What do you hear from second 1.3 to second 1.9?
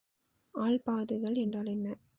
என்றால்